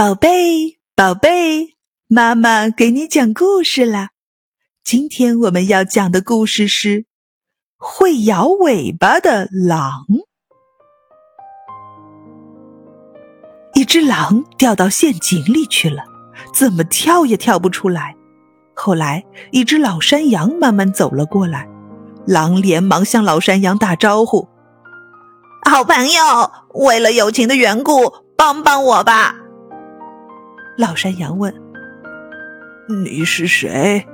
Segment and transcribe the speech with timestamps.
[0.00, 4.08] 宝贝，宝贝，妈妈给你讲故事啦。
[4.82, 7.04] 今天我们要讲的故事是
[7.76, 10.06] 会摇尾巴的狼。
[13.74, 16.02] 一只狼掉到陷阱里去了，
[16.54, 18.16] 怎么跳也跳不出来。
[18.74, 21.68] 后来，一只老山羊慢慢走了过来，
[22.26, 24.48] 狼连忙向老山羊打招呼
[25.70, 29.36] ：“好朋友，为了友情的缘故，帮帮我吧。”
[30.80, 31.52] 老山羊问
[33.04, 34.06] ：“你是谁？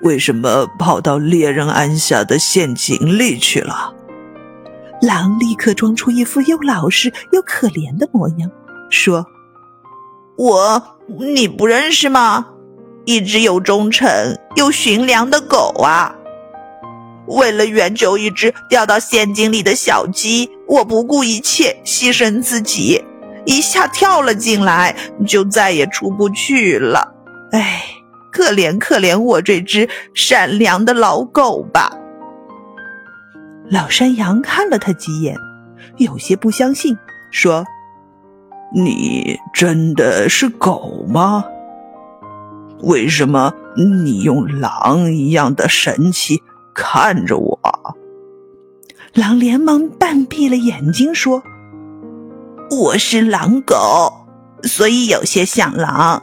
[0.00, 3.94] 为什么跑到猎人安下的陷阱里去了？”
[5.02, 8.50] 狼立刻装出一副又老实又可怜的模样，
[8.88, 9.26] 说
[10.38, 10.96] ：“我
[11.36, 12.46] 你不认识吗？
[13.04, 14.08] 一只又忠诚
[14.56, 16.14] 又驯良的狗啊！
[17.26, 23.04] 为了援救一只掉到陷阱里的小鸡，我不顾一切，牺牲自己。”
[23.44, 24.94] 一下跳了进来，
[25.26, 27.14] 就再也出不去了。
[27.52, 27.82] 哎，
[28.30, 31.92] 可怜可怜我这只善良的老狗吧！
[33.68, 35.36] 老山羊看了他几眼，
[35.96, 36.96] 有些不相信，
[37.30, 37.64] 说
[38.74, 41.44] ：“你真的是狗吗？
[42.80, 46.42] 为什么你用狼一样的神气
[46.74, 47.58] 看着我？”
[49.14, 51.42] 狼连忙半闭了眼睛，说。
[52.72, 54.26] 我是狼狗，
[54.62, 56.22] 所以有些像狼，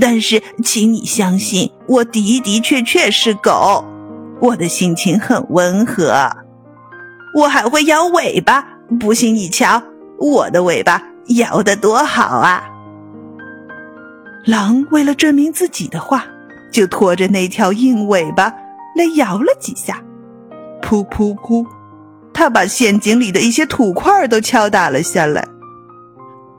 [0.00, 3.84] 但是请你相信，我的的确确是狗。
[4.40, 6.28] 我的心情很温和，
[7.36, 8.66] 我还会摇尾巴。
[8.98, 9.80] 不信你瞧，
[10.18, 11.00] 我的尾巴
[11.38, 12.64] 摇得多好啊！
[14.46, 16.24] 狼为了证明自己的话，
[16.72, 18.52] 就拖着那条硬尾巴
[18.96, 20.02] 来摇了几下，
[20.82, 21.64] 噗噗噗，
[22.34, 25.46] 他把陷阱里的一些土块都敲打了下来。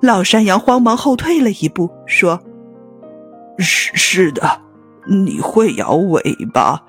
[0.01, 2.41] 老山羊慌忙后退了一步，说
[3.59, 4.59] ：“是是的，
[5.07, 6.21] 你会摇尾
[6.51, 6.81] 巴，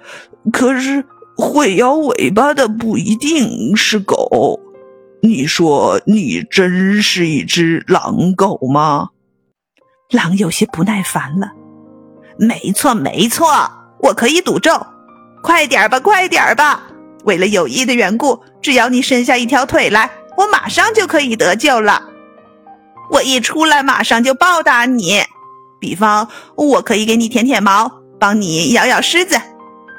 [0.50, 1.05] 可是
[1.36, 4.58] 会摇尾巴的不一定是狗。
[5.20, 9.11] 你说你真是一只狼狗吗？”
[10.11, 11.52] 狼有些不耐烦了
[12.39, 13.46] ：“没错，没错，
[14.00, 14.73] 我可以赌咒，
[15.42, 16.83] 快点吧，快点吧！
[17.24, 22.08] 为了友谊的缘故，只要你伸下一条腿来，我马上就可以得救了。”
[23.12, 25.20] 我一出来，马上就报答你。
[25.78, 29.36] 比方，我可以给你舔舔毛，帮你咬咬虱子。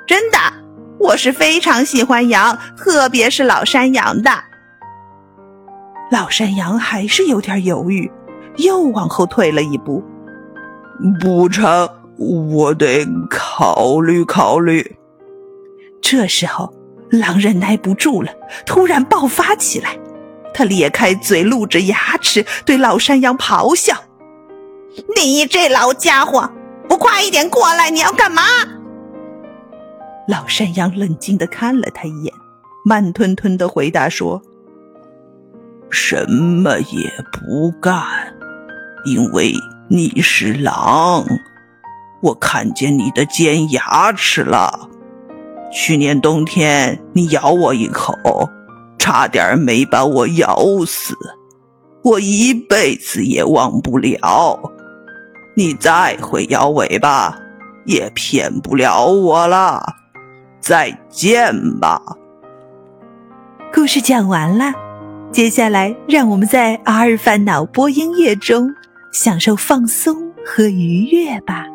[0.07, 0.37] 真的，
[0.99, 4.31] 我是非常喜欢羊，特别是老山羊的。
[6.11, 8.11] 老山羊还是有点犹豫，
[8.57, 10.03] 又往后退了一步。
[11.19, 11.87] 不成，
[12.17, 14.95] 我得考虑考虑。
[16.01, 16.73] 这时候，
[17.11, 18.31] 狼忍耐不住了，
[18.65, 19.97] 突然爆发起来。
[20.53, 23.95] 他咧开嘴，露着牙齿，对老山羊咆哮
[25.15, 26.49] ：“你这老家伙，
[26.87, 27.89] 不快一点过来！
[27.89, 28.43] 你要干嘛？”
[30.29, 32.33] 老山羊冷静的看了他一眼，
[32.85, 34.41] 慢吞吞的回答说
[35.91, 38.03] ：“什么也不干，
[39.05, 39.53] 因为
[39.89, 41.25] 你是狼，
[42.21, 44.89] 我看见你的尖牙齿了。
[45.73, 48.17] 去年冬天，你咬我一口。”
[48.97, 51.15] 差点没把我咬死，
[52.03, 54.59] 我一辈子也忘不了。
[55.55, 57.37] 你再会摇尾巴，
[57.85, 59.83] 也骗不了我了。
[60.59, 62.01] 再见吧。
[63.73, 64.73] 故事讲完了，
[65.31, 68.73] 接下来让我们在阿尔法脑波音乐中
[69.11, 70.15] 享受放松
[70.45, 71.65] 和愉悦吧。